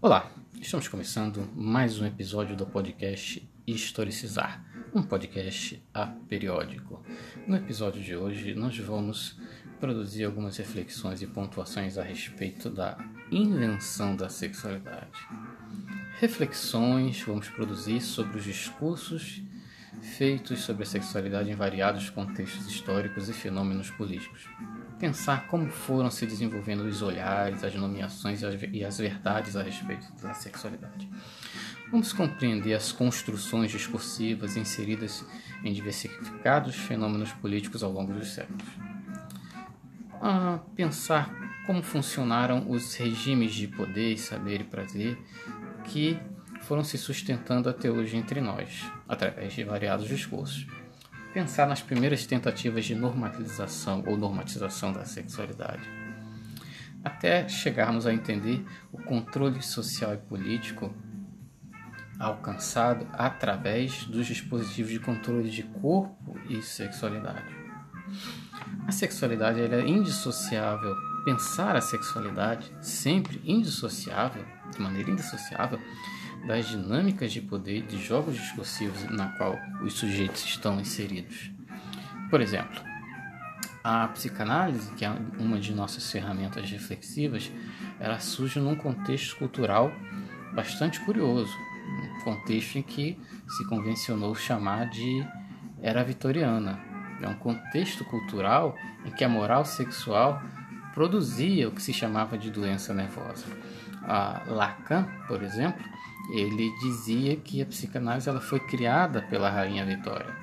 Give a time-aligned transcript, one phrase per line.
[0.00, 4.64] Olá, estamos começando mais um episódio do podcast Historicizar,
[4.94, 7.02] um podcast aperiódico.
[7.48, 9.36] No episódio de hoje, nós vamos
[9.80, 12.96] produzir algumas reflexões e pontuações a respeito da
[13.32, 15.18] invenção da sexualidade.
[16.20, 19.42] Reflexões vamos produzir sobre os discursos
[20.00, 24.48] feitos sobre a sexualidade em variados contextos históricos e fenômenos políticos
[24.98, 30.34] pensar como foram se desenvolvendo os olhares, as nomeações e as verdades a respeito da
[30.34, 31.08] sexualidade.
[31.90, 35.24] Vamos compreender as construções discursivas inseridas
[35.64, 38.66] em diversificados fenômenos políticos ao longo dos séculos.
[40.74, 41.32] pensar
[41.66, 45.18] como funcionaram os regimes de poder, saber e prazer
[45.84, 46.18] que
[46.62, 50.66] foram se sustentando até hoje entre nós, através de variados discursos
[51.38, 55.88] pensar nas primeiras tentativas de normalização ou normatização da sexualidade,
[57.04, 60.92] até chegarmos a entender o controle social e político
[62.18, 67.56] alcançado através dos dispositivos de controle de corpo e sexualidade.
[68.88, 70.96] A sexualidade é indissociável.
[71.24, 75.78] Pensar a sexualidade sempre indissociável, de maneira indissociável,
[76.46, 81.50] das dinâmicas de poder de jogos discursivos na qual os sujeitos estão inseridos.
[82.30, 82.80] Por exemplo,
[83.82, 87.50] a psicanálise, que é uma de nossas ferramentas reflexivas,
[87.98, 89.92] ela surge num contexto cultural
[90.52, 91.56] bastante curioso,
[92.02, 95.24] um contexto em que se convencionou chamar de
[95.80, 96.78] era vitoriana.
[97.22, 100.42] É um contexto cultural em que a moral sexual
[100.94, 103.46] produzia o que se chamava de doença nervosa.
[104.46, 105.84] Lacan, por exemplo,
[106.30, 110.34] ele dizia que a psicanálise ela foi criada pela rainha Vitória.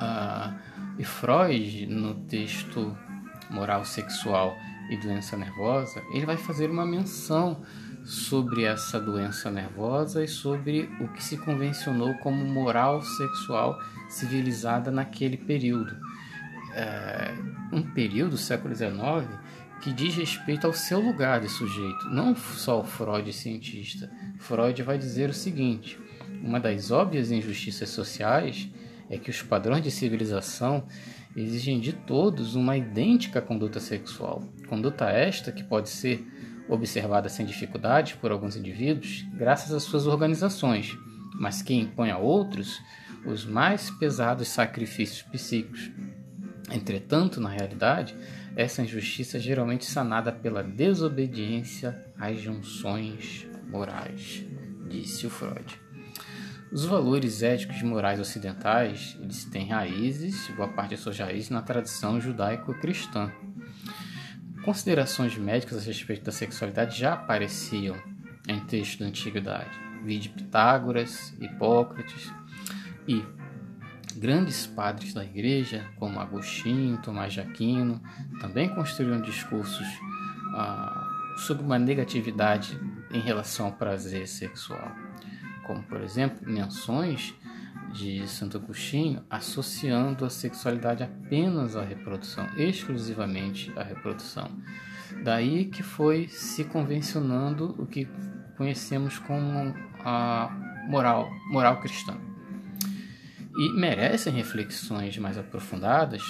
[0.00, 0.54] Ah,
[0.98, 2.96] e Freud, no texto
[3.50, 4.56] Moral Sexual
[4.90, 7.62] e Doença Nervosa, ele vai fazer uma menção
[8.04, 15.36] sobre essa doença nervosa e sobre o que se convencionou como moral sexual civilizada naquele
[15.36, 15.94] período.
[16.72, 17.34] É,
[17.70, 19.28] um período, século XIX,
[19.82, 24.10] que diz respeito ao seu lugar de sujeito, não só o Freud cientista.
[24.38, 25.98] Freud vai dizer o seguinte:
[26.42, 28.68] uma das óbvias injustiças sociais
[29.08, 30.84] é que os padrões de civilização
[31.36, 34.42] exigem de todos uma idêntica conduta sexual.
[34.68, 36.26] Conduta esta que pode ser
[36.68, 40.96] observada sem dificuldade por alguns indivíduos graças às suas organizações,
[41.34, 42.80] mas que impõe a outros
[43.24, 45.90] os mais pesados sacrifícios psíquicos.
[46.70, 48.14] Entretanto, na realidade,
[48.58, 54.44] essa injustiça é geralmente sanada pela desobediência às junções morais,
[54.88, 55.80] disse o Freud.
[56.72, 61.62] Os valores éticos e morais ocidentais eles têm raízes, boa parte de suas raízes, na
[61.62, 63.30] tradição judaico-cristã.
[64.64, 67.96] Considerações médicas a respeito da sexualidade já apareciam
[68.48, 69.70] em textos da antiguidade,
[70.04, 72.28] vide Pitágoras, Hipócrates
[73.06, 73.24] e
[74.18, 78.02] Grandes padres da igreja, como Agostinho, Tomás de Aquino,
[78.40, 79.86] também construíram discursos
[80.54, 81.06] ah,
[81.46, 82.76] sobre uma negatividade
[83.12, 84.92] em relação ao prazer sexual,
[85.64, 87.32] como, por exemplo, menções
[87.92, 94.50] de Santo Agostinho associando a sexualidade apenas à reprodução, exclusivamente à reprodução.
[95.22, 98.08] Daí que foi se convencionando o que
[98.56, 99.74] conhecemos como
[100.04, 100.50] a
[100.88, 102.18] moral, moral cristã.
[103.58, 106.22] E merecem reflexões mais aprofundadas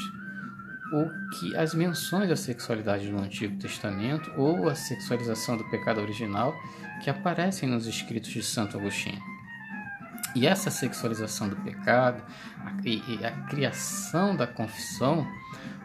[0.93, 6.55] o que as menções à sexualidade no Antigo Testamento ou a sexualização do pecado original
[7.03, 9.21] que aparecem nos escritos de Santo Agostinho.
[10.35, 12.23] E essa sexualização do pecado
[12.85, 15.27] e a criação da confissão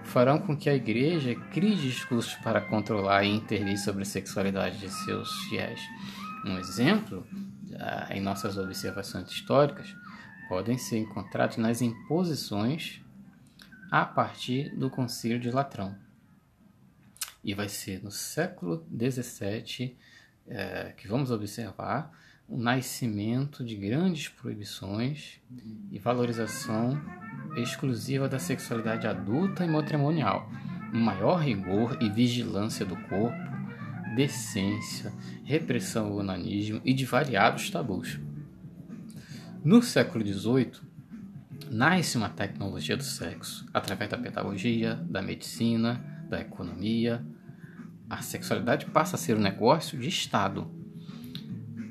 [0.04, 4.90] farão com que a igreja crie discursos para controlar e intervir sobre a sexualidade de
[4.90, 5.82] seus fiéis.
[6.46, 7.26] Um exemplo,
[7.80, 9.96] ah, em nossas observações históricas,
[10.54, 13.02] podem ser encontrados nas imposições
[13.90, 15.96] a partir do Concílio de Latrão.
[17.44, 19.98] E vai ser no século XVII
[20.48, 22.12] é, que vamos observar
[22.48, 25.42] o nascimento de grandes proibições
[25.92, 27.02] e valorização
[27.56, 30.48] exclusiva da sexualidade adulta e matrimonial,
[30.94, 33.36] maior rigor e vigilância do corpo,
[34.16, 35.12] decência,
[35.44, 38.20] repressão ao onanismo e de variados tabus.
[39.64, 40.74] No século XVIII,
[41.72, 47.26] nasce uma tecnologia do sexo através da pedagogia, da medicina, da economia.
[48.10, 50.70] A sexualidade passa a ser um negócio de Estado.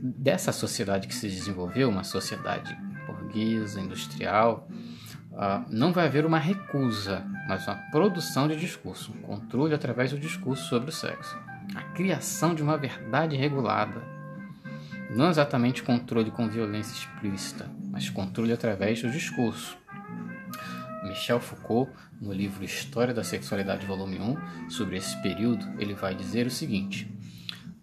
[0.02, 2.76] Dessa sociedade que se desenvolveu, uma sociedade
[3.06, 4.68] burguesa, industrial,
[5.30, 10.18] uh, não vai haver uma recusa, mas uma produção de discurso, um controle através do
[10.18, 11.38] discurso sobre o sexo,
[11.74, 14.11] a criação de uma verdade regulada
[15.14, 19.76] Não exatamente controle com violência explícita, mas controle através do discurso.
[21.04, 26.46] Michel Foucault, no livro História da Sexualidade, volume 1, sobre esse período, ele vai dizer
[26.46, 27.14] o seguinte: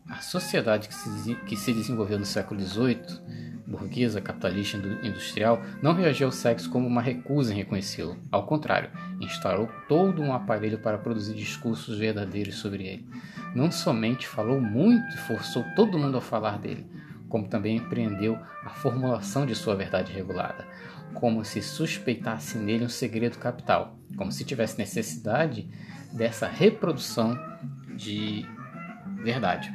[0.10, 3.22] a sociedade que se, que se desenvolveu no século XVIII,
[3.68, 8.18] burguesa, capitalista industrial, não reagiu ao sexo como uma recusa em reconhecê-lo.
[8.31, 8.90] Ao contrário,
[9.22, 13.08] instaurou todo um aparelho para produzir discursos verdadeiros sobre ele.
[13.54, 16.88] Não somente falou muito e forçou todo mundo a falar dele,
[17.30, 20.68] como também empreendeu a formulação de sua verdade regulada
[21.14, 25.68] como se suspeitasse nele um segredo capital, como se tivesse necessidade
[26.14, 27.38] dessa reprodução
[27.96, 28.46] de
[29.24, 29.72] verdade.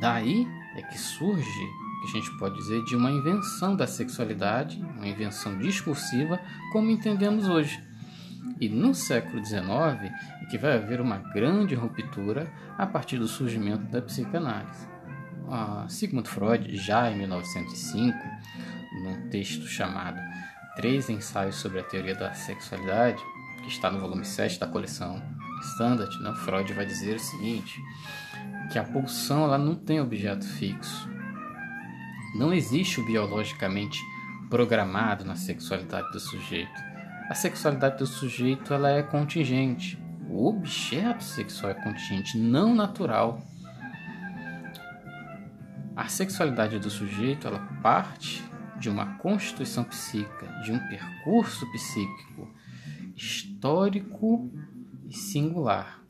[0.00, 0.46] Daí
[0.76, 1.66] é que surge,
[2.00, 6.40] que a gente pode dizer, de uma invenção da sexualidade, uma invenção discursiva,
[6.72, 7.82] como entendemos hoje.
[8.58, 9.70] E no século XIX
[10.42, 14.88] é que vai haver uma grande ruptura a partir do surgimento da psicanálise.
[15.88, 18.18] Sigmund Freud, já em 1905,
[19.02, 20.18] num texto chamado
[20.76, 23.22] Três Ensaios sobre a Teoria da Sexualidade,
[23.62, 25.20] que está no volume 7 da coleção
[25.62, 27.80] Standard, né, Freud vai dizer o seguinte,
[28.72, 31.08] que a pulsão ela não tem objeto fixo.
[32.34, 34.00] Não existe o biologicamente
[34.48, 36.80] programado na sexualidade do sujeito.
[37.28, 39.98] A sexualidade do sujeito ela é contingente.
[40.28, 43.42] O objeto sexual é contingente, não natural.
[46.00, 48.42] A sexualidade do sujeito ela parte
[48.80, 52.50] de uma constituição psíquica, de um percurso psíquico
[53.14, 54.50] histórico
[55.10, 56.02] e singular,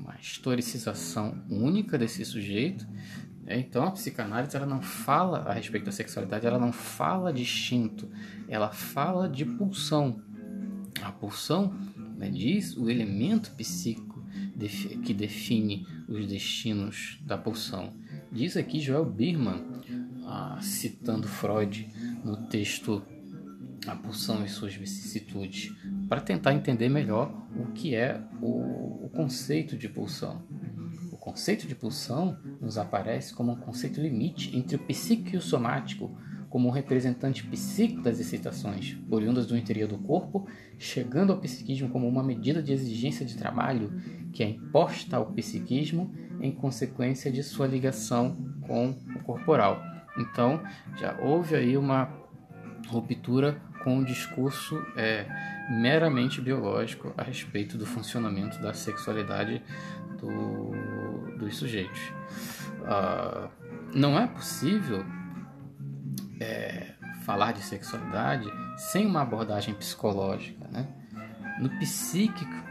[0.00, 2.84] uma historicização única desse sujeito.
[3.44, 3.60] Né?
[3.60, 8.10] Então a psicanálise ela não fala a respeito da sexualidade, ela não fala de instinto,
[8.48, 10.20] ela fala de pulsão.
[11.02, 11.72] A pulsão
[12.16, 14.24] né, diz o elemento psíquico
[15.04, 17.99] que define os destinos da pulsão.
[18.32, 19.60] Diz aqui Joel Birman,
[20.24, 21.88] ah, citando Freud
[22.24, 23.02] no texto
[23.88, 25.74] A Pulsão e Suas Vicissitudes,
[26.08, 30.42] para tentar entender melhor o que é o, o conceito de pulsão.
[31.10, 35.42] O conceito de pulsão nos aparece como um conceito limite entre o psíquico e o
[35.42, 36.16] somático,
[36.48, 40.46] como um representante psíquico das excitações, oriundas do interior do corpo,
[40.78, 43.92] chegando ao psiquismo como uma medida de exigência de trabalho
[44.32, 49.82] que é imposta ao psiquismo em consequência de sua ligação com o corporal.
[50.16, 50.62] Então,
[50.96, 52.08] já houve aí uma
[52.88, 55.26] ruptura com o discurso é,
[55.70, 59.62] meramente biológico a respeito do funcionamento da sexualidade
[60.18, 62.00] do, dos sujeitos.
[62.80, 63.48] Uh,
[63.94, 65.04] não é possível
[66.38, 66.94] é,
[67.24, 70.66] falar de sexualidade sem uma abordagem psicológica.
[70.68, 70.86] Né?
[71.60, 72.69] No psíquico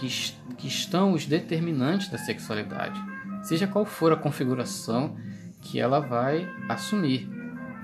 [0.00, 2.98] que, que estão os determinantes da sexualidade,
[3.42, 5.16] seja qual for a configuração
[5.60, 7.28] que ela vai assumir.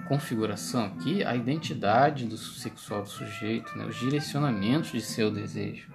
[0.09, 5.91] Configuração aqui, a identidade do sexual do sujeito, né, os direcionamentos de seu desejo.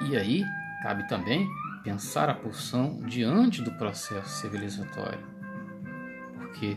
[0.00, 0.44] E aí,
[0.82, 1.46] cabe também
[1.84, 5.20] pensar a pulsão diante do processo civilizatório.
[6.36, 6.76] Porque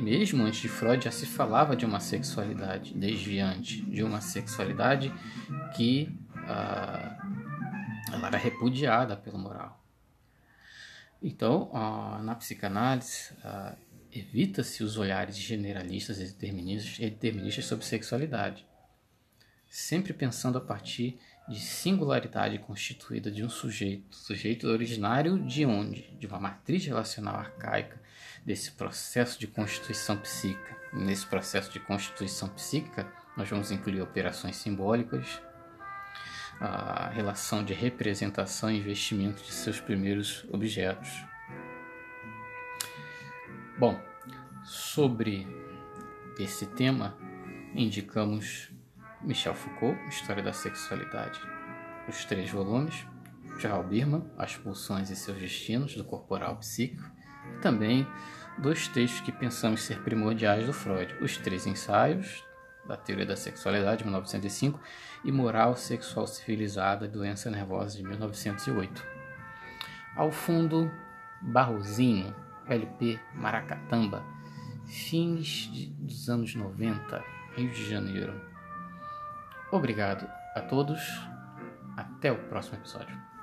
[0.00, 5.12] mesmo antes de Freud já se falava de uma sexualidade desviante, de uma sexualidade
[5.76, 6.12] que
[6.46, 7.18] ah,
[8.12, 9.82] ela era repudiada pelo moral.
[11.22, 11.70] Então,
[12.22, 13.32] na psicanálise,
[14.12, 18.66] evita-se os olhares generalistas e deterministas, deterministas sobre sexualidade,
[19.68, 21.18] sempre pensando a partir
[21.48, 26.02] de singularidade constituída de um sujeito, sujeito originário de onde?
[26.18, 28.00] De uma matriz relacional arcaica,
[28.44, 30.76] desse processo de constituição psíquica.
[30.92, 35.40] Nesse processo de constituição psíquica, nós vamos incluir operações simbólicas,
[36.60, 41.10] a relação de representação e investimento de seus primeiros objetos.
[43.78, 44.00] Bom,
[44.64, 45.46] sobre
[46.38, 47.16] esse tema,
[47.74, 48.70] indicamos
[49.22, 51.38] Michel Foucault, História da Sexualidade,
[52.08, 53.06] os três volumes,
[53.58, 57.10] Charles Birman, As Pulsões e Seus Destinos, do Corporal Psíquico,
[57.54, 58.06] e também
[58.58, 62.45] dois textos que pensamos ser primordiais do Freud, os três ensaios,
[62.86, 64.80] da Teoria da Sexualidade, de 1905,
[65.24, 69.02] e Moral Sexual Civilizada, Doença Nervosa, de 1908.
[70.16, 70.90] Ao fundo,
[71.42, 72.34] Barrozinho,
[72.68, 74.24] LP Maracatamba,
[74.86, 77.22] fins de, dos anos 90,
[77.56, 78.40] Rio de Janeiro.
[79.70, 81.00] Obrigado a todos,
[81.96, 83.35] até o próximo episódio.